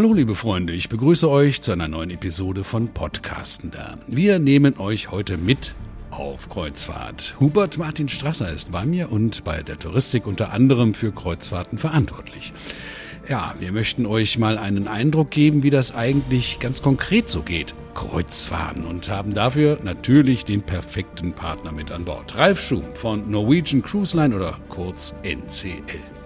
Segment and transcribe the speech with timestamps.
[0.00, 3.98] Hallo liebe Freunde, ich begrüße euch zu einer neuen Episode von Podcastender.
[4.06, 5.74] Wir nehmen euch heute mit
[6.10, 7.34] auf Kreuzfahrt.
[7.38, 12.54] Hubert Martin Strasser ist bei mir und bei der Touristik unter anderem für Kreuzfahrten verantwortlich.
[13.28, 17.74] Ja, wir möchten euch mal einen Eindruck geben, wie das eigentlich ganz konkret so geht.
[17.92, 22.38] Kreuzfahren und haben dafür natürlich den perfekten Partner mit an Bord.
[22.38, 26.19] Ralf Schum von Norwegian Cruise Line oder kurz NCL.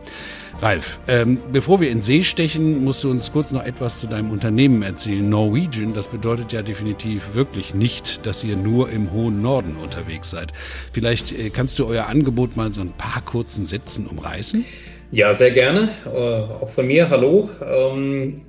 [0.61, 4.31] Ralf, ähm, bevor wir in See stechen, musst du uns kurz noch etwas zu deinem
[4.31, 5.29] Unternehmen erzählen.
[5.29, 10.53] Norwegian, das bedeutet ja definitiv wirklich nicht, dass ihr nur im hohen Norden unterwegs seid.
[10.93, 14.65] Vielleicht äh, kannst du euer Angebot mal so ein paar kurzen Sätzen umreißen?
[15.11, 15.89] Ja, sehr gerne.
[16.07, 17.51] Äh, auch von mir, hallo.
[17.63, 18.41] Ähm,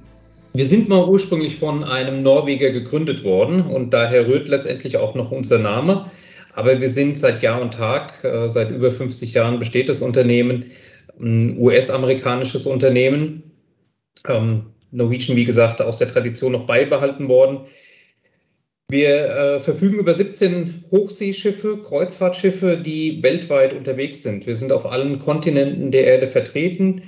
[0.53, 5.31] wir sind mal ursprünglich von einem Norweger gegründet worden und daher rührt letztendlich auch noch
[5.31, 6.09] unser Name.
[6.53, 10.65] Aber wir sind seit Jahr und Tag, äh, seit über 50 Jahren besteht das Unternehmen,
[11.19, 13.43] ein US-amerikanisches Unternehmen.
[14.27, 17.61] Ähm, Norwegian, wie gesagt, aus der Tradition noch beibehalten worden.
[18.89, 24.45] Wir äh, verfügen über 17 Hochseeschiffe, Kreuzfahrtschiffe, die weltweit unterwegs sind.
[24.45, 27.01] Wir sind auf allen Kontinenten der Erde vertreten,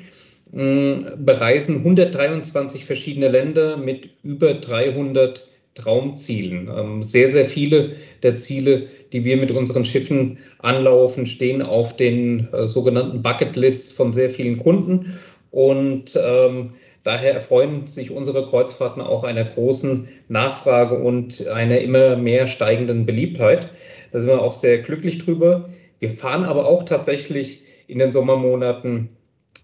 [0.52, 5.48] mh, bereisen 123 verschiedene Länder mit über 300
[5.78, 6.70] Traumzielen.
[6.76, 7.92] Ähm, sehr, sehr viele
[8.24, 14.14] der Ziele, die wir mit unseren Schiffen anlaufen, stehen auf den äh, sogenannten Bucketlists von
[14.14, 15.14] sehr vielen Kunden.
[15.52, 22.48] Und ähm, daher erfreuen sich unsere Kreuzfahrten auch einer großen Nachfrage und einer immer mehr
[22.48, 23.70] steigenden Beliebtheit.
[24.12, 25.70] Da sind wir auch sehr glücklich drüber.
[26.00, 29.10] Wir fahren aber auch tatsächlich in den Sommermonaten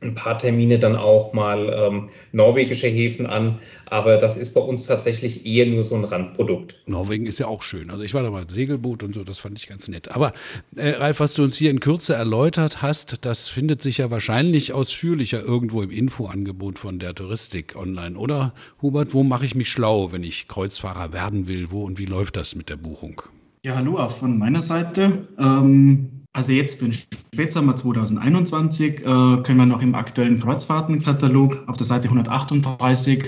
[0.03, 3.59] ein paar Termine dann auch mal ähm, norwegische Häfen an.
[3.85, 6.75] Aber das ist bei uns tatsächlich eher nur so ein Randprodukt.
[6.85, 7.89] Norwegen ist ja auch schön.
[7.89, 10.11] Also ich war da mal Segelboot und so, das fand ich ganz nett.
[10.11, 10.33] Aber
[10.75, 14.73] äh, Ralf, was du uns hier in Kürze erläutert hast, das findet sich ja wahrscheinlich
[14.73, 18.17] ausführlicher irgendwo im Infoangebot von der Touristik online.
[18.17, 21.71] Oder Hubert, wo mache ich mich schlau, wenn ich Kreuzfahrer werden will?
[21.71, 23.21] Wo und wie läuft das mit der Buchung?
[23.65, 25.27] Ja, hallo auch von meiner Seite.
[25.39, 31.77] Ähm also jetzt für den Spätsommer 2021 äh, können wir noch im aktuellen Kreuzfahrtenkatalog auf
[31.77, 33.25] der Seite 138,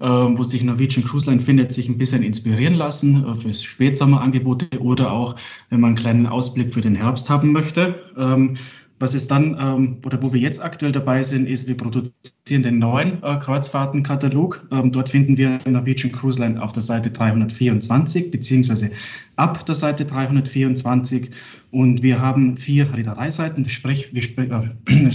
[0.00, 4.80] äh, wo sich Norwegian Cruise Line findet, sich ein bisschen inspirieren lassen äh, für Spätsommerangebote
[4.80, 5.36] oder auch,
[5.70, 7.94] wenn man einen kleinen Ausblick für den Herbst haben möchte.
[8.16, 8.56] Ähm,
[9.00, 12.78] was ist dann, ähm, oder wo wir jetzt aktuell dabei sind, ist, wir produzieren den
[12.78, 14.66] neuen äh, Kreuzfahrtenkatalog.
[14.72, 18.90] Ähm, dort finden wir Norwegian Cruise Line auf der Seite 324, beziehungsweise
[19.36, 21.30] ab der Seite 324.
[21.70, 24.70] Und wir haben vier Reedereiseiten, sprich, wir äh,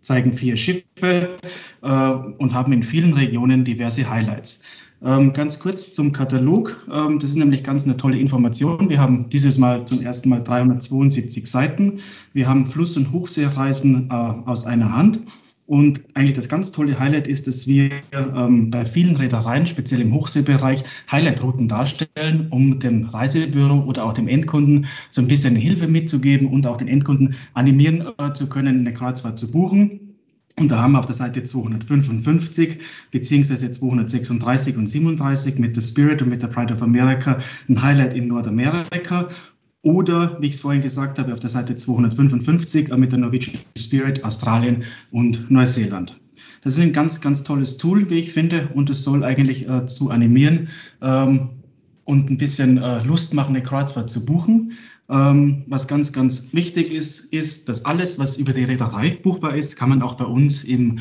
[0.00, 1.36] zeigen vier Schiffe
[1.82, 4.64] äh, und haben in vielen Regionen diverse Highlights.
[5.04, 6.82] Ähm, ganz kurz zum Katalog.
[6.90, 8.88] Ähm, das ist nämlich ganz eine tolle Information.
[8.88, 12.00] Wir haben dieses Mal zum ersten Mal 372 Seiten.
[12.32, 15.20] Wir haben Fluss- und Hochseereisen äh, aus einer Hand.
[15.66, 20.12] Und eigentlich das ganz tolle Highlight ist, dass wir ähm, bei vielen Reedereien, speziell im
[20.12, 26.48] Hochseebereich, Highlight-Routen darstellen, um dem Reisebüro oder auch dem Endkunden so ein bisschen Hilfe mitzugeben
[26.48, 30.13] und auch den Endkunden animieren äh, zu können, eine Kreuzfahrt zu buchen.
[30.58, 32.78] Und da haben wir auf der Seite 255
[33.10, 37.38] beziehungsweise 236 und 37 mit der Spirit und mit der Pride of America
[37.68, 39.28] ein Highlight in Nordamerika.
[39.82, 44.24] Oder, wie ich es vorhin gesagt habe, auf der Seite 255 mit der Norwegian Spirit
[44.24, 46.18] Australien und Neuseeland.
[46.62, 49.84] Das ist ein ganz, ganz tolles Tool, wie ich finde, und es soll eigentlich äh,
[49.84, 50.68] zu animieren
[51.02, 51.50] ähm,
[52.04, 54.72] und ein bisschen äh, Lust machen, eine Kreuzfahrt zu buchen.
[55.08, 59.76] Ähm, was ganz, ganz wichtig ist, ist, dass alles, was über die Reederei buchbar ist,
[59.76, 61.00] kann man auch bei uns im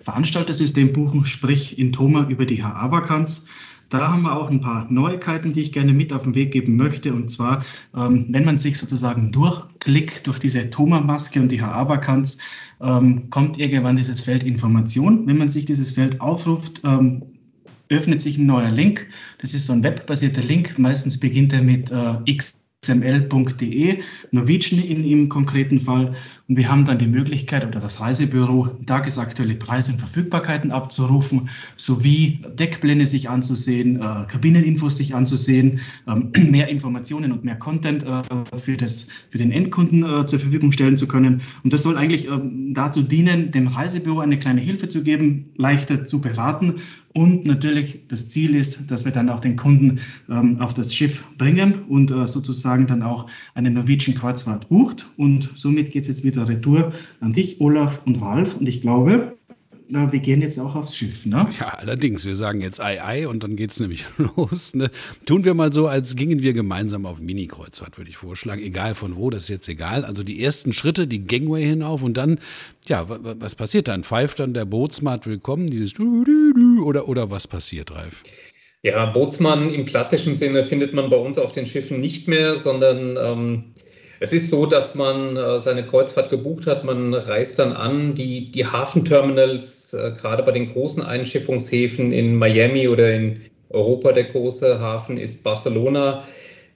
[0.00, 3.48] Veranstaltersystem buchen, sprich in Thoma über die HA-Vakanz.
[3.88, 6.76] Da haben wir auch ein paar Neuigkeiten, die ich gerne mit auf den Weg geben
[6.76, 7.12] möchte.
[7.12, 7.62] Und zwar,
[7.94, 12.38] ähm, wenn man sich sozusagen durchklickt durch diese Thoma-Maske und die HA-Vakanz,
[12.80, 15.26] ähm, kommt irgendwann dieses Feld Information.
[15.26, 17.22] Wenn man sich dieses Feld aufruft, ähm,
[17.90, 19.08] öffnet sich ein neuer Link.
[19.40, 20.78] Das ist so ein webbasierter Link.
[20.78, 24.00] Meistens beginnt er mit äh, X xml.de,
[24.32, 26.14] Norwegian in, im konkreten Fall.
[26.48, 32.40] Und wir haben dann die Möglichkeit oder das Reisebüro tagesaktuelle Preise und Verfügbarkeiten abzurufen, sowie
[32.58, 38.22] Deckpläne sich anzusehen, äh, Kabineninfos sich anzusehen, ähm, mehr Informationen und mehr Content äh,
[38.58, 41.40] für, das, für den Endkunden äh, zur Verfügung stellen zu können.
[41.62, 46.04] Und das soll eigentlich ähm, dazu dienen, dem Reisebüro eine kleine Hilfe zu geben, leichter
[46.04, 46.80] zu beraten
[47.14, 50.00] und natürlich das Ziel ist, dass wir dann auch den Kunden
[50.30, 55.06] ähm, auf das Schiff bringen und äh, sozusagen dann auch eine Norwegian Kreuzfahrt bucht.
[55.16, 58.56] Und somit geht es jetzt wieder retour an dich, Olaf und Ralf.
[58.56, 59.36] Und ich glaube,
[59.88, 61.48] na, wir gehen jetzt auch aufs Schiff, ne?
[61.58, 64.04] Ja, allerdings, wir sagen jetzt Ei, Ei und dann geht's nämlich
[64.36, 64.74] los.
[64.74, 64.90] Ne?
[65.26, 68.62] Tun wir mal so, als gingen wir gemeinsam auf Mini-Kreuzfahrt, würde ich vorschlagen.
[68.62, 70.04] Egal von wo, das ist jetzt egal.
[70.04, 72.38] Also die ersten Schritte, die Gangway hinauf und dann,
[72.86, 74.04] ja, was passiert dann?
[74.04, 78.22] Pfeift dann der Bootsmart willkommen, dieses oder, oder was passiert, Ralf?
[78.82, 83.16] Ja, Bootsmann im klassischen Sinne findet man bei uns auf den Schiffen nicht mehr, sondern
[83.16, 83.64] ähm,
[84.22, 88.52] es ist so, dass man äh, seine Kreuzfahrt gebucht hat, man reist dann an, die,
[88.52, 93.40] die Hafenterminals, äh, gerade bei den großen Einschiffungshäfen in Miami oder in
[93.70, 96.22] Europa, der große Hafen ist Barcelona.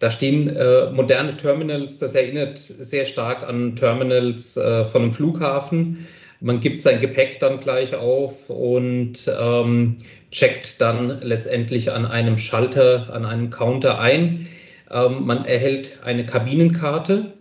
[0.01, 6.07] Da stehen äh, moderne Terminals, das erinnert sehr stark an Terminals von einem Flughafen.
[6.41, 9.97] Man gibt sein Gepäck dann gleich auf und ähm,
[10.31, 14.47] checkt dann letztendlich an einem Schalter, an einem Counter ein.
[14.91, 17.33] Ähm, man erhält eine Kabinenkarte,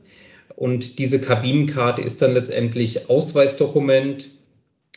[0.56, 4.30] und diese Kabinenkarte ist dann letztendlich Ausweisdokument.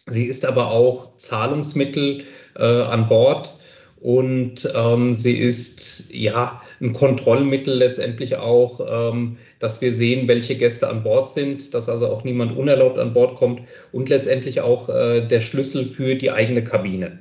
[0.06, 2.22] Sie ist aber auch Zahlungsmittel
[2.56, 3.52] äh, an Bord
[4.00, 10.88] und ähm, sie ist ja ein Kontrollmittel letztendlich auch, ähm, dass wir sehen, welche Gäste
[10.88, 15.26] an Bord sind, dass also auch niemand unerlaubt an Bord kommt und letztendlich auch äh,
[15.26, 17.18] der Schlüssel für die eigene Kabine.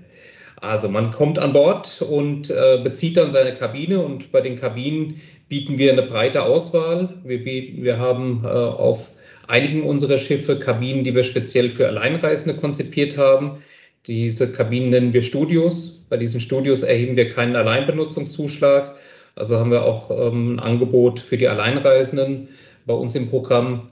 [0.62, 5.22] Also man kommt an Bord und äh, bezieht dann seine Kabine und bei den Kabinen
[5.50, 7.10] bieten wir eine breite Auswahl.
[7.24, 9.12] Wir, wir haben äh, auf
[9.48, 13.60] einigen unserer Schiffe Kabinen, die wir speziell für Alleinreisende konzipiert haben.
[14.08, 16.06] Diese Kabinen nennen wir Studios.
[16.10, 18.96] Bei diesen Studios erheben wir keinen Alleinbenutzungszuschlag.
[19.36, 22.48] Also haben wir auch ähm, ein Angebot für die Alleinreisenden
[22.88, 23.90] bei uns im Programm.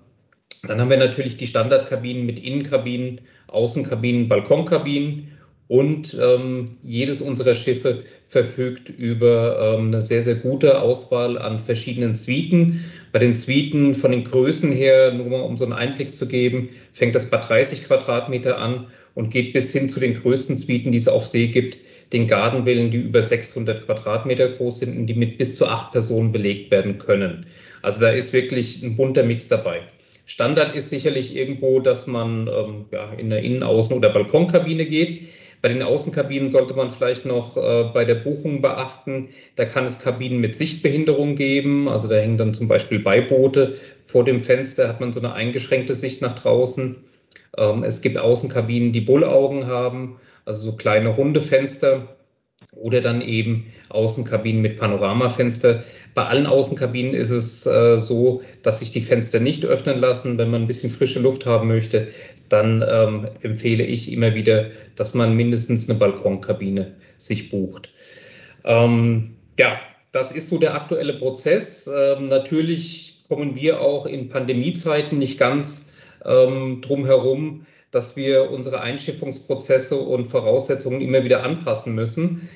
[0.68, 5.35] Dann haben wir natürlich die Standardkabinen mit Innenkabinen, Außenkabinen, Balkonkabinen
[5.68, 12.16] und ähm, jedes unserer Schiffe verfügt über ähm, eine sehr, sehr gute Auswahl an verschiedenen
[12.16, 12.84] Suiten.
[13.12, 16.70] Bei den Suiten von den Größen her, nur mal um so einen Einblick zu geben,
[16.94, 20.98] fängt das bei 30 Quadratmeter an und geht bis hin zu den größten Suiten, die
[20.98, 21.78] es auf See gibt,
[22.14, 26.32] den Gardenvillen, die über 600 Quadratmeter groß sind und die mit bis zu acht Personen
[26.32, 27.46] belegt werden können.
[27.82, 29.82] Also da ist wirklich ein bunter Mix dabei.
[30.26, 35.28] Standard ist sicherlich irgendwo, dass man ähm, ja, in eine Innen-, Außen- oder Balkonkabine geht.
[35.62, 40.00] Bei den Außenkabinen sollte man vielleicht noch äh, bei der Buchung beachten, da kann es
[40.00, 41.90] Kabinen mit Sichtbehinderung geben.
[41.90, 43.76] Also da hängen dann zum Beispiel Beiboote
[44.06, 46.98] vor dem Fenster, hat man so eine eingeschränkte Sicht nach draußen.
[47.58, 52.16] Ähm, es gibt Außenkabinen, die Bullaugen haben, also so kleine runde Fenster
[52.76, 55.84] oder dann eben Außenkabinen mit Panoramafenster.
[56.14, 60.38] Bei allen Außenkabinen ist es äh, so, dass sich die Fenster nicht öffnen lassen.
[60.38, 62.08] Wenn man ein bisschen frische Luft haben möchte,
[62.50, 67.90] dann ähm, empfehle ich immer wieder, dass man mindestens eine Balkonkabine sich bucht.
[68.64, 69.80] Ähm, ja,
[70.12, 71.90] das ist so der aktuelle Prozess.
[71.94, 75.94] Ähm, natürlich kommen wir auch in Pandemiezeiten nicht ganz
[76.26, 82.50] ähm, drum herum, dass wir unsere Einschiffungsprozesse und Voraussetzungen immer wieder anpassen müssen.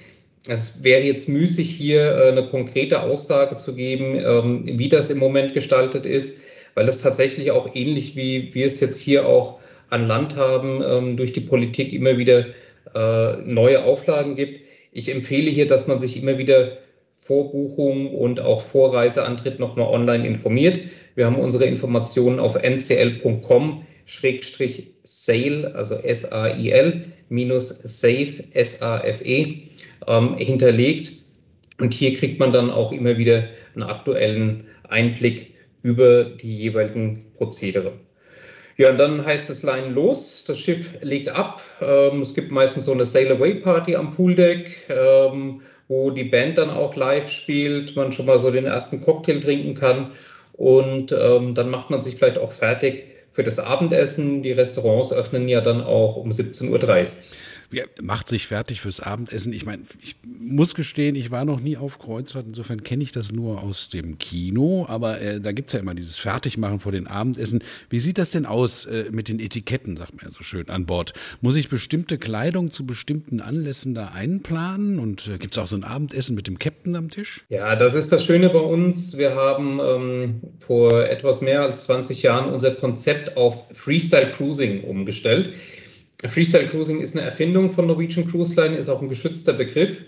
[0.47, 5.17] Es wäre jetzt müßig, hier äh, eine konkrete Aussage zu geben, ähm, wie das im
[5.17, 6.41] Moment gestaltet ist,
[6.75, 9.59] weil es tatsächlich auch ähnlich wie wir es jetzt hier auch
[9.89, 12.45] an Land haben, ähm, durch die Politik immer wieder
[12.93, 14.61] äh, neue Auflagen gibt.
[14.91, 16.77] Ich empfehle hier, dass man sich immer wieder
[17.13, 20.79] vor Buchung und auch vor Reiseantritt nochmal online informiert.
[21.15, 29.57] Wir haben unsere Informationen auf ncl.com Schrägstrich Sale, also S-A-I-L, minus Safe, S-A-F-E,
[30.07, 31.11] ähm, hinterlegt.
[31.79, 35.53] Und hier kriegt man dann auch immer wieder einen aktuellen Einblick
[35.83, 37.93] über die jeweiligen Prozedere.
[38.79, 41.61] Ja, und dann heißt es Line los, das Schiff legt ab.
[41.81, 45.59] Ähm, es gibt meistens so eine Sail Away Party am Pooldeck, ähm,
[45.89, 49.73] wo die Band dann auch live spielt, man schon mal so den ersten Cocktail trinken
[49.73, 50.13] kann
[50.53, 54.43] und ähm, dann macht man sich vielleicht auch fertig für das Abendessen.
[54.43, 56.79] Die Restaurants öffnen ja dann auch um 17.30 Uhr.
[58.01, 59.53] Macht sich fertig fürs Abendessen.
[59.53, 63.31] Ich meine, ich muss gestehen, ich war noch nie auf Kreuzfahrt, insofern kenne ich das
[63.31, 67.05] nur aus dem Kino, aber äh, da gibt es ja immer dieses Fertigmachen vor den
[67.05, 67.63] Abendessen.
[67.89, 70.87] Wie sieht das denn aus äh, mit den Etiketten, sagt man ja so schön, an
[70.87, 71.13] Bord?
[71.41, 75.75] Muss ich bestimmte Kleidung zu bestimmten Anlässen da einplanen und äh, gibt es auch so
[75.75, 77.45] ein Abendessen mit dem Captain am Tisch?
[77.49, 79.17] Ja, das ist das Schöne bei uns.
[79.17, 85.53] Wir haben ähm, vor etwas mehr als 20 Jahren unser Konzept auf Freestyle Cruising umgestellt.
[86.27, 90.01] Freestyle Cruising ist eine Erfindung von Norwegian Cruise Line, ist auch ein geschützter Begriff.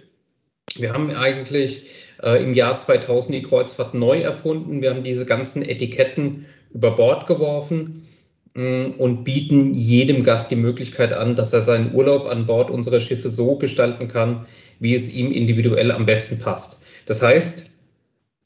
[0.75, 1.86] Wir haben eigentlich
[2.22, 4.82] äh, im Jahr 2000 die Kreuzfahrt neu erfunden.
[4.82, 8.08] Wir haben diese ganzen Etiketten über Bord geworfen
[8.56, 12.70] mh, mm, und bieten jedem Gast die Möglichkeit an, dass er seinen Urlaub an Bord
[12.70, 14.46] unserer Schiffe so gestalten kann,
[14.80, 16.86] wie es ihm individuell am besten passt.
[17.06, 17.71] Das heißt,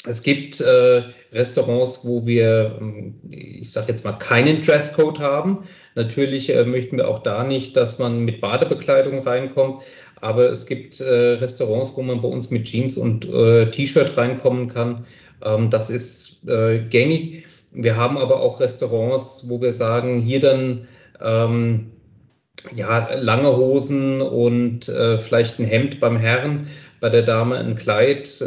[0.07, 5.63] Es gibt äh, Restaurants, wo wir, ähm, ich sage jetzt mal, keinen Dresscode haben.
[5.95, 9.83] Natürlich äh, möchten wir auch da nicht, dass man mit Badebekleidung reinkommt.
[10.21, 14.67] Aber es gibt äh, Restaurants, wo man bei uns mit Jeans und äh, T-Shirt reinkommen
[14.67, 15.05] kann.
[15.43, 17.45] Ähm, das ist äh, gängig.
[17.71, 20.88] Wir haben aber auch Restaurants, wo wir sagen, hier dann
[21.21, 21.91] ähm,
[22.74, 26.67] ja, lange Hosen und äh, vielleicht ein Hemd beim Herrn,
[27.00, 28.41] bei der Dame ein Kleid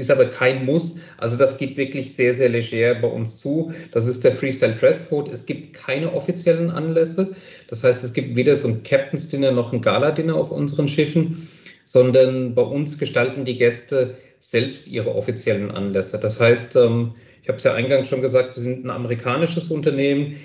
[0.00, 1.00] ist aber kein Muss.
[1.18, 3.72] Also das geht wirklich sehr, sehr leger bei uns zu.
[3.92, 5.30] Das ist der Freestyle Dresscode.
[5.30, 7.34] Es gibt keine offiziellen Anlässe.
[7.68, 11.48] Das heißt, es gibt weder so ein Captain's Dinner noch ein Gala-Dinner auf unseren Schiffen,
[11.84, 16.18] sondern bei uns gestalten die Gäste selbst ihre offiziellen Anlässe.
[16.18, 20.36] Das heißt, ähm, ich habe es ja eingangs schon gesagt, wir sind ein amerikanisches Unternehmen.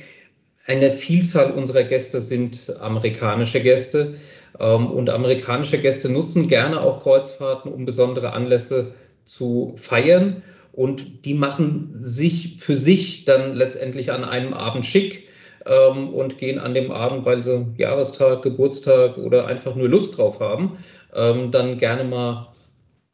[0.67, 4.15] Eine Vielzahl unserer Gäste sind amerikanische Gäste.
[4.59, 8.93] Ähm, und amerikanische Gäste nutzen gerne auch Kreuzfahrten, um besondere Anlässe
[9.25, 10.43] zu feiern.
[10.71, 15.27] Und die machen sich für sich dann letztendlich an einem Abend schick
[15.65, 20.39] ähm, und gehen an dem Abend, weil sie Jahrestag, Geburtstag oder einfach nur Lust drauf
[20.39, 20.77] haben,
[21.13, 22.49] ähm, dann gerne mal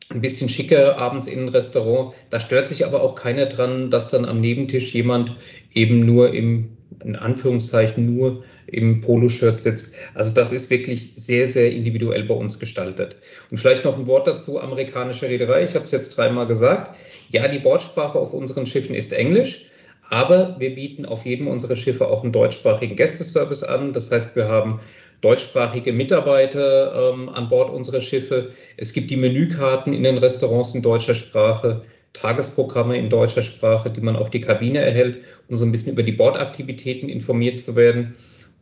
[0.10, 2.14] ein bisschen schicker abends in ein Restaurant.
[2.30, 5.36] Da stört sich aber auch keiner dran, dass dann am Nebentisch jemand
[5.74, 9.96] eben nur im, in Anführungszeichen, nur im Poloshirt sitzt.
[10.14, 13.16] Also das ist wirklich sehr, sehr individuell bei uns gestaltet.
[13.50, 15.64] Und vielleicht noch ein Wort dazu, amerikanische Reederei.
[15.64, 16.96] Ich habe es jetzt dreimal gesagt.
[17.30, 19.72] Ja, die Bordsprache auf unseren Schiffen ist Englisch.
[20.10, 23.94] Aber wir bieten auf jedem unserer Schiffe auch einen deutschsprachigen Gästeservice an.
[23.94, 24.82] Das heißt, wir haben
[25.22, 28.52] deutschsprachige Mitarbeiter ähm, an Bord unserer Schiffe.
[28.76, 31.84] Es gibt die Menükarten in den Restaurants in deutscher Sprache.
[32.14, 36.04] Tagesprogramme in deutscher Sprache, die man auf die Kabine erhält, um so ein bisschen über
[36.04, 38.16] die Bordaktivitäten informiert zu werden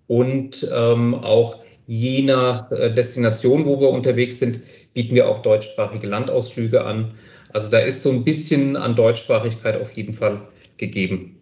[0.07, 4.61] und ähm, auch je nach äh, Destination, wo wir unterwegs sind,
[4.93, 7.13] bieten wir auch deutschsprachige Landausflüge an.
[7.53, 10.41] Also da ist so ein bisschen an Deutschsprachigkeit auf jeden Fall
[10.77, 11.38] gegeben.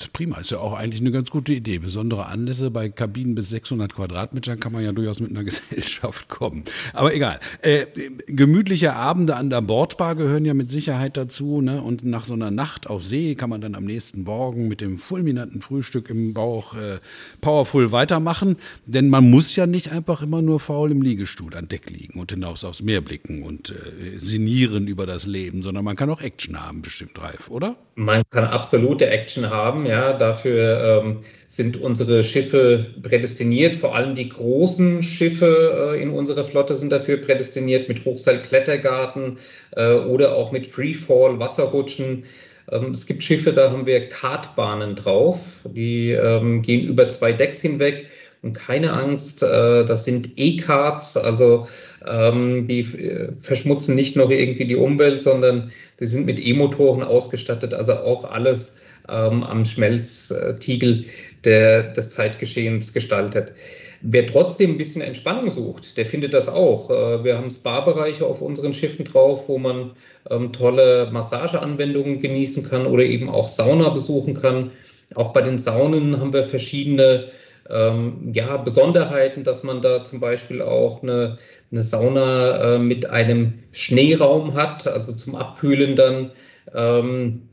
[0.00, 1.78] Ist prima, ist ja auch eigentlich eine ganz gute Idee.
[1.78, 6.62] Besondere Anlässe bei Kabinen bis 600 Quadratmetern kann man ja durchaus mit einer Gesellschaft kommen.
[6.92, 7.40] Aber egal.
[7.62, 7.86] Äh,
[8.28, 11.60] gemütliche Abende an der Bordbar gehören ja mit Sicherheit dazu.
[11.62, 11.82] Ne?
[11.82, 14.98] Und nach so einer Nacht auf See kann man dann am nächsten Morgen mit dem
[14.98, 16.98] fulminanten Frühstück im Bauch äh,
[17.40, 18.56] powerful weitermachen.
[18.86, 22.30] Denn man muss ja nicht einfach immer nur faul im Liegestuhl an Deck liegen und
[22.30, 26.64] hinaus aufs Meer blicken und äh, sinnieren über das Leben, sondern man kann auch Action
[26.64, 27.74] haben, bestimmt, Reif, oder?
[27.96, 31.18] Man kann absolute Action haben ja, dafür ähm,
[31.48, 33.74] sind unsere Schiffe prädestiniert.
[33.74, 39.38] Vor allem die großen Schiffe äh, in unserer Flotte sind dafür prädestiniert mit Hochseilklettergarten
[39.76, 42.24] äh, oder auch mit Freefall, Wasserrutschen.
[42.70, 45.40] Ähm, es gibt Schiffe, da haben wir Kartbahnen drauf.
[45.64, 48.06] Die ähm, gehen über zwei Decks hinweg.
[48.42, 51.66] Und keine Angst, äh, das sind E-Cards, also
[52.06, 57.74] ähm, die äh, verschmutzen nicht nur irgendwie die Umwelt, sondern die sind mit E-Motoren ausgestattet,
[57.74, 61.04] also auch alles ähm, am Schmelztiegel
[61.44, 63.52] der, des Zeitgeschehens gestaltet.
[64.00, 66.88] Wer trotzdem ein bisschen Entspannung sucht, der findet das auch.
[66.90, 69.92] Äh, wir haben Spa-Bereiche auf unseren Schiffen drauf, wo man
[70.30, 74.70] ähm, tolle Massageanwendungen genießen kann oder eben auch Sauna besuchen kann.
[75.16, 77.28] Auch bei den Saunen haben wir verschiedene
[77.70, 81.38] ähm, ja, Besonderheiten, dass man da zum Beispiel auch eine,
[81.72, 86.30] eine Sauna äh, mit einem Schneeraum hat, also zum Abkühlen dann.
[86.74, 87.48] Ähm,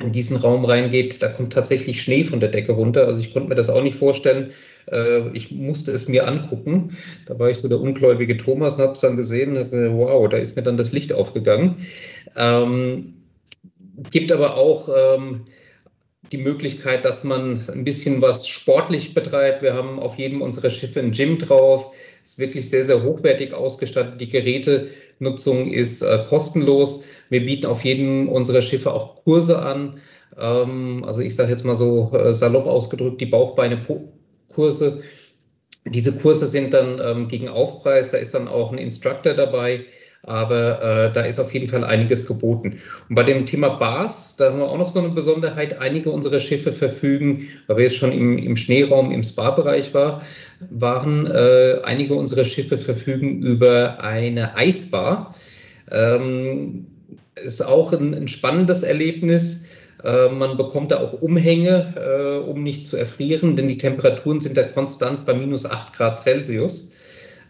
[0.00, 3.06] in diesen Raum reingeht, da kommt tatsächlich Schnee von der Decke runter.
[3.06, 4.50] Also ich konnte mir das auch nicht vorstellen.
[4.90, 6.96] Äh, ich musste es mir angucken.
[7.26, 9.56] Da war ich so der ungläubige Thomas und habe es dann gesehen.
[9.56, 11.76] Wow, da ist mir dann das Licht aufgegangen.
[12.36, 13.14] Ähm,
[14.10, 15.42] gibt aber auch ähm,
[16.32, 19.62] die Möglichkeit, dass man ein bisschen was sportlich betreibt.
[19.62, 21.92] Wir haben auf jedem unserer Schiffe ein Gym drauf.
[22.24, 24.20] Ist wirklich sehr, sehr hochwertig ausgestattet.
[24.20, 27.02] Die Gerätenutzung ist äh, kostenlos.
[27.30, 29.98] Wir bieten auf jedem unserer Schiffe auch Kurse an.
[30.38, 35.02] Ähm, also ich sage jetzt mal so äh, salopp ausgedrückt, die Bauchbeine-Kurse.
[35.86, 38.10] Diese Kurse sind dann ähm, gegen Aufpreis.
[38.10, 39.84] Da ist dann auch ein Instructor dabei
[40.22, 42.78] aber äh, da ist auf jeden Fall einiges geboten.
[43.08, 45.80] Und bei dem Thema Bars, da haben wir auch noch so eine Besonderheit.
[45.80, 50.22] Einige unserer Schiffe verfügen, weil wir jetzt schon im, im Schneeraum, im Spa-Bereich war,
[50.70, 55.34] waren, äh, einige unserer Schiffe verfügen über eine Eisbar.
[55.90, 56.86] Ähm,
[57.36, 59.68] ist auch ein, ein spannendes Erlebnis.
[60.04, 64.56] Äh, man bekommt da auch Umhänge, äh, um nicht zu erfrieren, denn die Temperaturen sind
[64.56, 66.92] da konstant bei minus 8 Grad Celsius.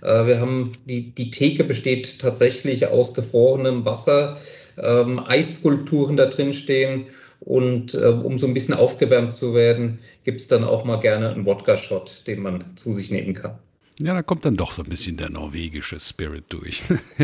[0.02, 4.36] Äh, wir haben die, die Theke besteht tatsächlich aus gefrorenem Wasser,
[4.78, 7.06] ähm, Eisskulpturen da drin stehen
[7.40, 11.30] und äh, um so ein bisschen aufgewärmt zu werden, gibt es dann auch mal gerne
[11.30, 13.58] einen Wodka-Shot, den man zu sich nehmen kann.
[14.02, 16.82] Ja, da kommt dann doch so ein bisschen der norwegische Spirit durch.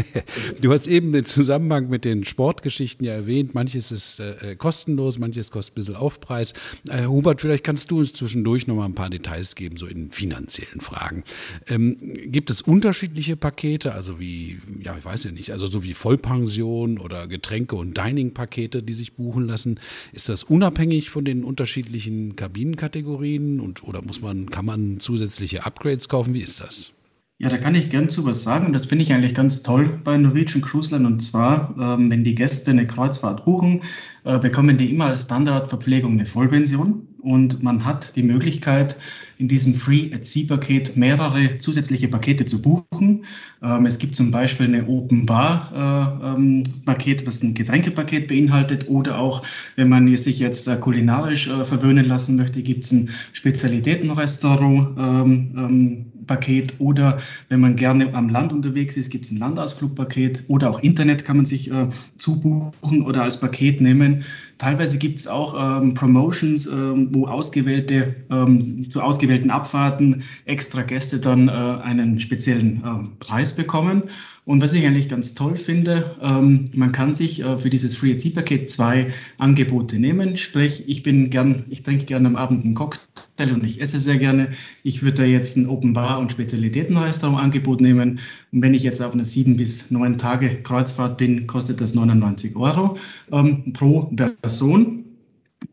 [0.60, 3.54] du hast eben den Zusammenhang mit den Sportgeschichten ja erwähnt.
[3.54, 6.52] Manches ist äh, kostenlos, manches kostet ein bisschen Aufpreis.
[6.90, 10.10] Äh, Hubert, vielleicht kannst du uns zwischendurch noch mal ein paar Details geben, so in
[10.10, 11.24] finanziellen Fragen.
[11.66, 15.94] Ähm, gibt es unterschiedliche Pakete, also wie, ja, ich weiß ja nicht, also so wie
[15.94, 19.80] Vollpension oder Getränke- und Dining-Pakete, die sich buchen lassen?
[20.12, 26.10] Ist das unabhängig von den unterschiedlichen Kabinenkategorien und oder muss man, kann man zusätzliche Upgrades
[26.10, 26.34] kaufen?
[26.34, 26.65] Wie ist das?
[26.66, 26.92] Das?
[27.38, 28.72] Ja, da kann ich gern zu was sagen.
[28.72, 31.06] Das finde ich eigentlich ganz toll bei Norwegian Cruise Line.
[31.06, 33.82] Und zwar, ähm, wenn die Gäste eine Kreuzfahrt buchen,
[34.24, 37.06] äh, bekommen die immer als Standardverpflegung eine Vollpension.
[37.20, 38.96] Und man hat die Möglichkeit,
[39.38, 43.26] in diesem Free at Sea Paket mehrere zusätzliche Pakete zu buchen.
[43.62, 48.88] Ähm, es gibt zum Beispiel eine Open Bar äh, ähm, Paket, was ein Getränkepaket beinhaltet.
[48.88, 49.42] Oder auch,
[49.74, 56.15] wenn man sich jetzt äh, kulinarisch äh, verwöhnen lassen möchte, gibt es ein Spezialitätenrestaurant.
[56.26, 57.18] Paket oder
[57.48, 61.36] wenn man gerne am Land unterwegs ist, gibt es ein Landausflugpaket oder auch Internet kann
[61.36, 64.24] man sich äh, zubuchen oder als Paket nehmen.
[64.58, 71.20] Teilweise gibt es auch ähm, Promotions, ähm, wo ausgewählte, ähm, zu ausgewählten Abfahrten extra Gäste
[71.20, 74.04] dann äh, einen speziellen äh, Preis bekommen.
[74.46, 78.12] Und was ich eigentlich ganz toll finde, ähm, man kann sich äh, für dieses Free
[78.12, 80.36] at Sea Paket zwei Angebote nehmen.
[80.36, 84.18] Sprich, ich bin gern, ich trinke gerne am Abend einen Cocktail und ich esse sehr
[84.18, 84.50] gerne.
[84.84, 88.20] Ich würde da jetzt ein Open Bar und Spezialitätenrestaurant Angebot nehmen.
[88.56, 92.56] Und wenn ich jetzt auf einer sieben bis neun Tage Kreuzfahrt bin, kostet das 99
[92.56, 92.96] Euro
[93.30, 94.04] ähm, pro
[94.40, 95.04] Person.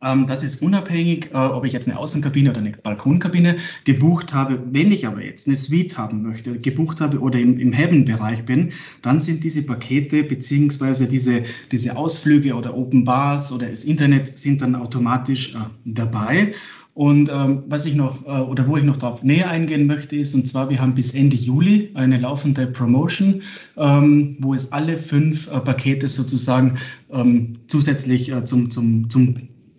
[0.01, 4.61] Ähm, das ist unabhängig, äh, ob ich jetzt eine Außenkabine oder eine Balkonkabine gebucht habe.
[4.69, 8.73] Wenn ich aber jetzt eine Suite haben möchte, gebucht habe oder im, im Heaven-Bereich bin,
[9.01, 14.61] dann sind diese Pakete beziehungsweise diese, diese Ausflüge oder Open Bars oder das Internet sind
[14.61, 16.51] dann automatisch äh, dabei.
[16.93, 20.35] Und ähm, was ich noch äh, oder wo ich noch darauf näher eingehen möchte, ist,
[20.35, 23.41] und zwar, wir haben bis Ende Juli eine laufende Promotion,
[23.77, 26.77] ähm, wo es alle fünf äh, Pakete sozusagen
[27.11, 29.33] ähm, zusätzlich äh, zum, zum, zum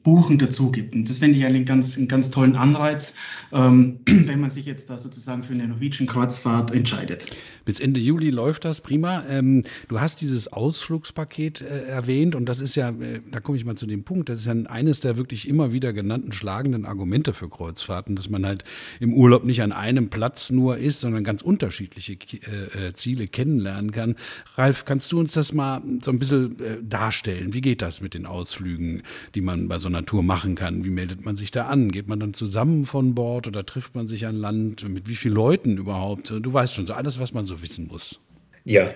[0.05, 0.95] Buchen dazu gibt.
[0.95, 3.17] Und das finde ich einen ganz, einen ganz tollen Anreiz,
[3.53, 7.27] ähm, wenn man sich jetzt da sozusagen für eine Norwegian-Kreuzfahrt entscheidet.
[7.65, 9.25] Bis Ende Juli läuft das prima.
[9.29, 13.65] Ähm, du hast dieses Ausflugspaket äh, erwähnt und das ist ja, äh, da komme ich
[13.65, 17.33] mal zu dem Punkt, das ist ja eines der wirklich immer wieder genannten schlagenden Argumente
[17.33, 18.65] für Kreuzfahrten, dass man halt
[19.01, 23.91] im Urlaub nicht an einem Platz nur ist, sondern ganz unterschiedliche äh, äh Ziele kennenlernen
[23.91, 24.17] kann.
[24.57, 27.55] Ralf, kannst du uns das mal so ein bisschen äh, darstellen?
[27.55, 29.03] Wie geht das mit den Ausflügen,
[29.35, 30.85] die man bei so einer Tour machen kann?
[30.85, 31.91] Wie meldet man sich da an?
[31.91, 34.89] Geht man dann zusammen von Bord oder trifft man sich an Land?
[34.89, 36.33] Mit wie vielen Leuten überhaupt?
[36.41, 38.21] Du weißt schon, so alles, was man so wissen muss.
[38.65, 38.91] Ja,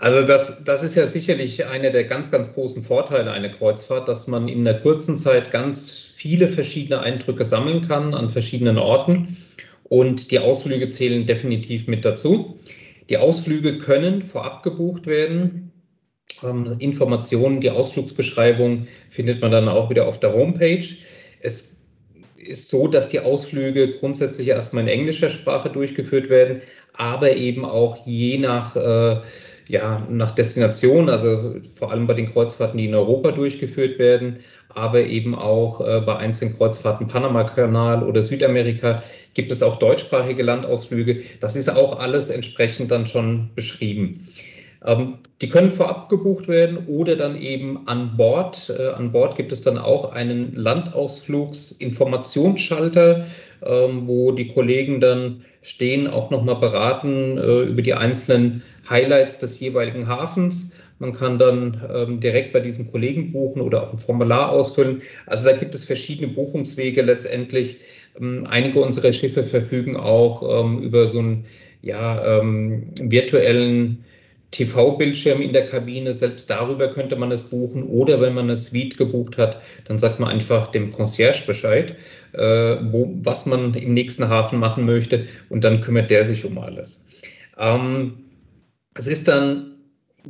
[0.00, 4.26] also das, das ist ja sicherlich einer der ganz, ganz großen Vorteile einer Kreuzfahrt, dass
[4.26, 9.36] man in einer kurzen Zeit ganz viele verschiedene Eindrücke sammeln kann an verschiedenen Orten.
[9.84, 12.58] Und die Ausflüge zählen definitiv mit dazu.
[13.10, 15.72] Die Ausflüge können vorab gebucht werden.
[16.44, 20.84] Ähm, Informationen, die Ausflugsbeschreibung findet man dann auch wieder auf der Homepage.
[21.40, 21.84] Es
[22.36, 26.60] ist so, dass die Ausflüge grundsätzlich erstmal in englischer Sprache durchgeführt werden,
[26.92, 29.20] aber eben auch je nach, äh,
[29.66, 35.00] ja, nach Destination, also vor allem bei den Kreuzfahrten, die in Europa durchgeführt werden, aber
[35.00, 39.02] eben auch äh, bei einzelnen Kreuzfahrten Panama-Kanal oder Südamerika
[39.32, 41.22] gibt es auch deutschsprachige Landausflüge.
[41.40, 44.28] Das ist auch alles entsprechend dann schon beschrieben.
[44.84, 48.72] Ähm, die können vorab gebucht werden oder dann eben an Bord.
[48.78, 53.26] Äh, an Bord gibt es dann auch einen Landausflugsinformationsschalter,
[53.64, 59.60] ähm, wo die Kollegen dann stehen, auch nochmal beraten äh, über die einzelnen Highlights des
[59.60, 60.72] jeweiligen Hafens.
[60.98, 65.02] Man kann dann ähm, direkt bei diesen Kollegen buchen oder auch ein Formular ausfüllen.
[65.26, 67.80] Also da gibt es verschiedene Buchungswege letztendlich.
[68.20, 71.46] Ähm, einige unserer Schiffe verfügen auch ähm, über so einen
[71.82, 74.04] ja, ähm, virtuellen
[74.54, 77.82] TV-Bildschirm in der Kabine, selbst darüber könnte man es buchen.
[77.82, 81.96] Oder wenn man eine Suite gebucht hat, dann sagt man einfach dem Concierge Bescheid,
[82.32, 86.58] äh, wo, was man im nächsten Hafen machen möchte und dann kümmert der sich um
[86.58, 87.08] alles.
[87.58, 88.14] Ähm,
[88.94, 89.72] es ist dann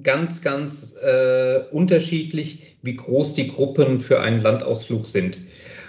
[0.03, 5.39] ganz, ganz äh, unterschiedlich, wie groß die Gruppen für einen Landausflug sind.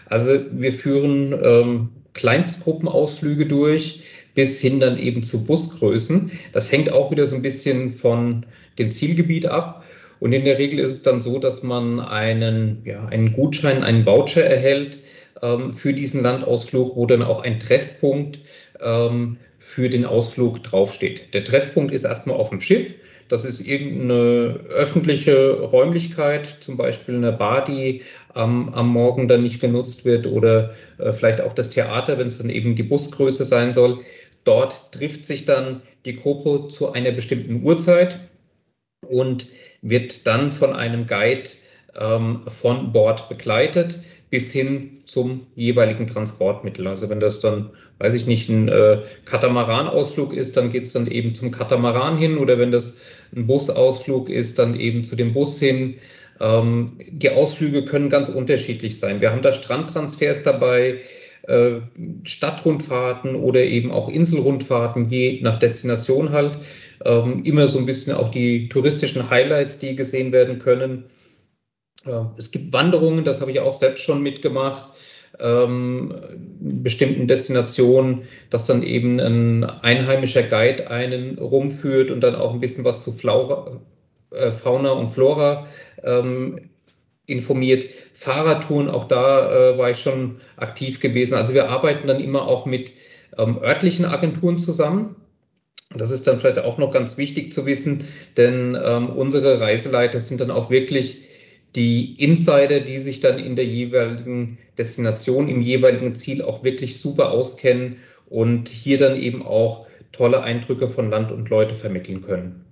[0.07, 4.03] Also wir führen ähm, Kleinstgruppenausflüge durch
[4.35, 6.31] bis hin dann eben zu Busgrößen.
[6.51, 8.45] Das hängt auch wieder so ein bisschen von
[8.77, 9.83] dem Zielgebiet ab.
[10.19, 14.05] Und in der Regel ist es dann so, dass man einen, ja, einen Gutschein, einen
[14.05, 14.99] Voucher erhält
[15.41, 18.39] ähm, für diesen Landausflug, wo dann auch ein Treffpunkt
[18.81, 21.33] ähm, für den Ausflug draufsteht.
[21.33, 22.95] Der Treffpunkt ist erstmal auf dem Schiff.
[23.27, 28.03] Das ist irgendeine öffentliche Räumlichkeit, zum Beispiel eine Bar, die
[28.35, 32.37] ähm, am Morgen dann nicht genutzt wird oder äh, vielleicht auch das Theater, wenn es
[32.37, 34.01] dann eben die Busgröße sein soll.
[34.45, 38.19] Dort trifft sich dann die Gruppe zu einer bestimmten Uhrzeit
[39.05, 39.47] und
[39.81, 41.49] wird dann von einem Guide
[41.99, 46.87] ähm, von Bord begleitet bis hin zum jeweiligen Transportmittel.
[46.87, 51.07] Also wenn das dann, weiß ich nicht, ein äh, Katamaranausflug ist, dann geht es dann
[51.07, 53.01] eben zum Katamaran hin oder wenn das
[53.35, 55.95] ein Busausflug ist, dann eben zu dem Bus hin.
[56.41, 59.21] Ähm, die Ausflüge können ganz unterschiedlich sein.
[59.21, 60.99] Wir haben da Strandtransfers dabei,
[62.23, 66.57] Stadtrundfahrten oder eben auch Inselrundfahrten, je nach Destination halt.
[67.03, 71.05] Ähm, immer so ein bisschen auch die touristischen Highlights, die gesehen werden können.
[72.05, 74.85] Äh, es gibt Wanderungen, das habe ich auch selbst schon mitgemacht,
[75.39, 76.13] ähm,
[76.59, 82.85] bestimmten Destinationen, dass dann eben ein einheimischer Guide einen rumführt und dann auch ein bisschen
[82.85, 83.81] was zu Flaura,
[84.31, 85.67] äh, Fauna und Flora
[86.03, 86.69] ähm,
[87.27, 87.85] informiert.
[88.13, 91.33] Fahrradtouren, auch da äh, war ich schon aktiv gewesen.
[91.33, 92.91] Also wir arbeiten dann immer auch mit
[93.37, 95.15] ähm, örtlichen Agenturen zusammen.
[95.95, 98.05] Das ist dann vielleicht auch noch ganz wichtig zu wissen,
[98.37, 101.21] denn ähm, unsere Reiseleiter sind dann auch wirklich
[101.75, 107.31] die Insider, die sich dann in der jeweiligen Destination, im jeweiligen Ziel auch wirklich super
[107.31, 107.97] auskennen
[108.29, 112.64] und hier dann eben auch tolle Eindrücke von Land und Leute vermitteln können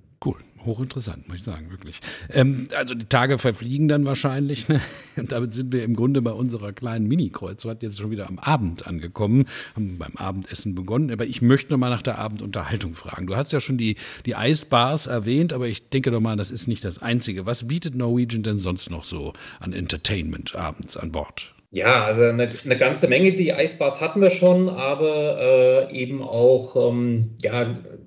[0.65, 1.99] hochinteressant, muss ich sagen, wirklich.
[2.31, 4.67] Ähm, also die Tage verfliegen dann wahrscheinlich.
[4.67, 4.79] Ne?
[5.17, 8.87] Und damit sind wir im Grunde bei unserer kleinen Mini-Kreuzfahrt jetzt schon wieder am Abend
[8.87, 9.45] angekommen,
[9.75, 11.11] haben beim Abendessen begonnen.
[11.11, 13.27] Aber ich möchte noch mal nach der Abendunterhaltung fragen.
[13.27, 13.95] Du hast ja schon die,
[14.25, 17.45] die Eisbars erwähnt, aber ich denke doch mal, das ist nicht das Einzige.
[17.45, 21.53] Was bietet Norwegian denn sonst noch so an Entertainment abends an Bord?
[21.73, 23.31] Ja, also eine, eine, ganze Menge.
[23.31, 27.65] Die Eisbars hatten wir schon, aber äh, eben auch ähm, ja,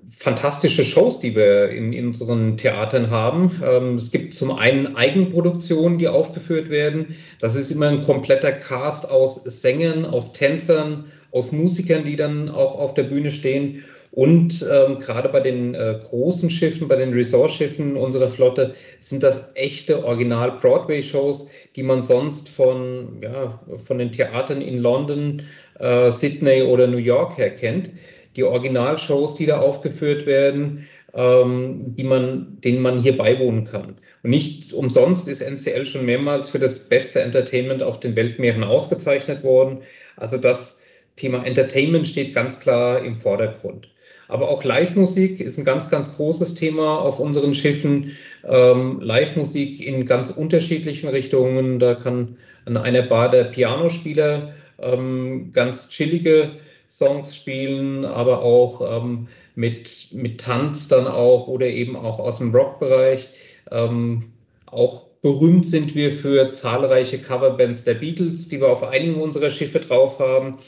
[0.09, 3.51] fantastische Shows, die wir in, in unseren Theatern haben.
[3.63, 7.15] Ähm, es gibt zum einen Eigenproduktionen, die aufgeführt werden.
[7.39, 12.79] Das ist immer ein kompletter Cast aus Sängern, aus Tänzern, aus Musikern, die dann auch
[12.79, 13.83] auf der Bühne stehen.
[14.11, 19.51] Und ähm, gerade bei den äh, großen Schiffen, bei den Resort-Schiffen unserer Flotte sind das
[19.55, 25.43] echte Original-Broadway-Shows, die man sonst von, ja, von den Theatern in London,
[25.79, 27.91] äh, Sydney oder New York her kennt.
[28.37, 33.95] Die Originalshows, die da aufgeführt werden, ähm, die man, denen man hier beiwohnen kann.
[34.23, 39.43] Und nicht umsonst ist NCL schon mehrmals für das beste Entertainment auf den Weltmeeren ausgezeichnet
[39.43, 39.79] worden.
[40.15, 43.89] Also das Thema Entertainment steht ganz klar im Vordergrund.
[44.27, 48.15] Aber auch Live-Musik ist ein ganz, ganz großes Thema auf unseren Schiffen.
[48.45, 51.79] Ähm, Live-Musik in ganz unterschiedlichen Richtungen.
[51.79, 56.51] Da kann an einer Bar der Pianospieler ähm, ganz chillige
[56.89, 62.53] Songs spielen, aber auch ähm, mit, mit Tanz dann auch oder eben auch aus dem
[62.53, 63.27] Rock-Bereich.
[63.71, 64.31] Ähm,
[64.67, 69.79] auch berühmt sind wir für zahlreiche Coverbands der Beatles, die wir auf einigen unserer Schiffe
[69.79, 70.59] drauf haben.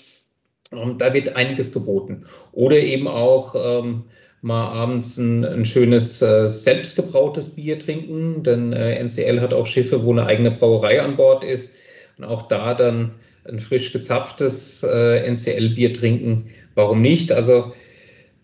[0.72, 2.26] Und da wird einiges geboten.
[2.52, 4.04] Oder eben auch ähm,
[4.42, 10.04] mal abends ein, ein schönes äh, selbstgebrautes Bier trinken, denn äh, NCL hat auch Schiffe,
[10.04, 11.76] wo eine eigene Brauerei an Bord ist.
[12.18, 13.16] Und auch da dann
[13.50, 16.46] ein frisch gezapftes äh, NCL-Bier trinken.
[16.76, 17.32] Warum nicht?
[17.32, 17.74] Also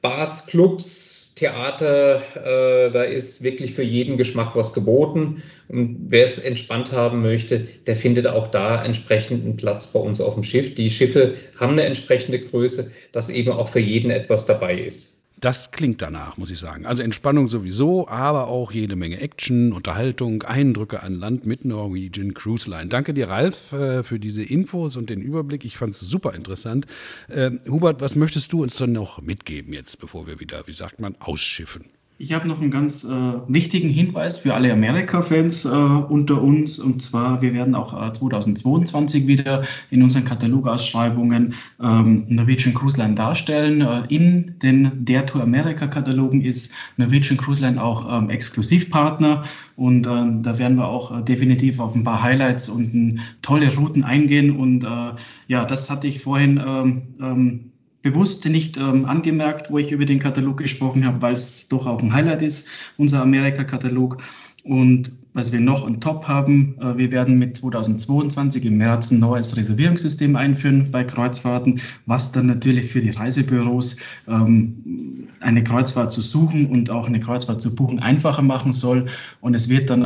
[0.02, 5.44] Bars, Clubs, Theater, äh, da ist wirklich für jeden Geschmack was geboten.
[5.68, 10.36] Und wer es entspannt haben möchte, der findet auch da entsprechenden Platz bei uns auf
[10.36, 10.76] dem Schiff.
[10.76, 15.15] Die Schiffe haben eine entsprechende Größe, dass eben auch für jeden etwas dabei ist.
[15.38, 16.86] Das klingt danach, muss ich sagen.
[16.86, 22.70] Also Entspannung sowieso, aber auch jede Menge Action, Unterhaltung, Eindrücke an Land mit Norwegian Cruise
[22.70, 22.88] Line.
[22.88, 25.66] Danke dir, Ralf, äh, für diese Infos und den Überblick.
[25.66, 26.86] Ich fand es super interessant.
[27.28, 31.02] Äh, Hubert, was möchtest du uns dann noch mitgeben jetzt, bevor wir wieder, wie sagt
[31.02, 31.86] man, ausschiffen?
[32.18, 33.10] Ich habe noch einen ganz äh,
[33.50, 36.80] wichtigen Hinweis für alle Amerika-Fans äh, unter uns.
[36.80, 43.16] Und zwar, wir werden auch äh, 2022 wieder in unseren Katalogausschreibungen ähm, Norwegian Cruise Line
[43.16, 43.82] darstellen.
[43.82, 49.44] Äh, in den Der Tour America-Katalogen ist Norwegian Cruise Line auch ähm, Exklusivpartner.
[49.76, 54.06] Und ähm, da werden wir auch äh, definitiv auf ein paar Highlights und tolle Routen
[54.06, 54.56] eingehen.
[54.56, 55.12] Und äh,
[55.48, 57.72] ja, das hatte ich vorhin ähm, ähm,
[58.06, 62.00] bewusst nicht ähm, angemerkt, wo ich über den Katalog gesprochen habe, weil es doch auch
[62.04, 64.22] ein Highlight ist, unser Amerika-Katalog.
[64.64, 69.20] Und was wir noch on top haben, äh, wir werden mit 2022 im März ein
[69.20, 76.22] neues Reservierungssystem einführen bei Kreuzfahrten, was dann natürlich für die Reisebüros ähm, eine Kreuzfahrt zu
[76.22, 79.08] suchen und auch eine Kreuzfahrt zu buchen einfacher machen soll.
[79.42, 80.06] Und es wird dann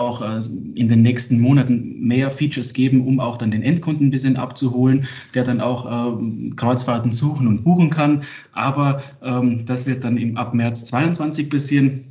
[0.00, 0.40] auch äh,
[0.74, 5.06] in den nächsten Monaten mehr Features geben, um auch dann den Endkunden ein bisschen abzuholen,
[5.34, 8.22] der dann auch äh, Kreuzfahrten suchen und buchen kann.
[8.52, 12.04] Aber ähm, das wird dann ab März 22 passieren.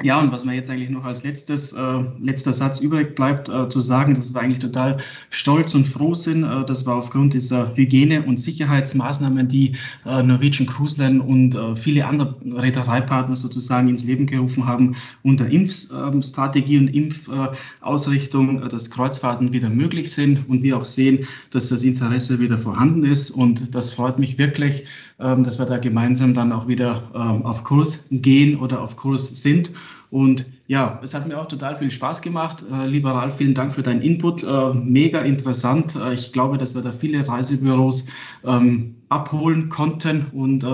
[0.00, 3.68] Ja, und was mir jetzt eigentlich noch als letztes, äh, letzter Satz übrig bleibt, äh,
[3.68, 4.98] zu sagen, dass wir eigentlich total
[5.30, 9.74] stolz und froh sind, äh, dass wir aufgrund dieser Hygiene- und Sicherheitsmaßnahmen, die
[10.06, 15.48] äh, Norwegian Cruise Line und äh, viele andere Reedereipartner sozusagen ins Leben gerufen haben, unter
[15.48, 21.82] Impfstrategie und Impfausrichtung, äh, dass Kreuzfahrten wieder möglich sind und wir auch sehen, dass das
[21.82, 23.32] Interesse wieder vorhanden ist.
[23.32, 24.84] Und das freut mich wirklich,
[25.18, 29.72] dass wir da gemeinsam dann auch wieder ähm, auf Kurs gehen oder auf Kurs sind.
[30.10, 32.64] Und ja, es hat mir auch total viel Spaß gemacht.
[32.70, 34.42] Äh, lieber Ralf, vielen Dank für deinen Input.
[34.42, 35.96] Äh, mega interessant.
[35.96, 38.08] Äh, ich glaube, dass wir da viele Reisebüros
[38.44, 40.26] ähm, abholen konnten.
[40.32, 40.66] Und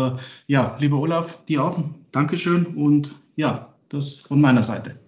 [0.48, 1.78] ja, lieber Olaf, dir auch
[2.10, 2.66] Dankeschön.
[2.66, 5.03] Und ja, das von meiner Seite.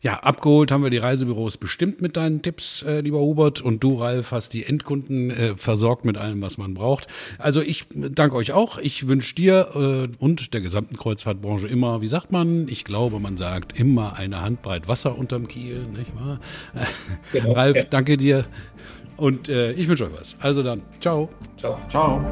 [0.00, 3.60] Ja, abgeholt haben wir die Reisebüros bestimmt mit deinen Tipps, äh, lieber Hubert.
[3.60, 7.06] Und du, Ralf, hast die Endkunden äh, versorgt mit allem, was man braucht.
[7.38, 8.78] Also ich danke euch auch.
[8.78, 12.68] Ich wünsche dir äh, und der gesamten Kreuzfahrtbranche immer, wie sagt man?
[12.68, 16.40] Ich glaube, man sagt immer eine Handbreit Wasser unterm Kiel, nicht wahr?
[17.32, 18.44] Genau, Ralf, danke dir.
[19.16, 20.36] Und äh, ich wünsche euch was.
[20.40, 21.28] Also dann, ciao.
[21.56, 21.78] Ciao.
[21.88, 22.24] Ciao.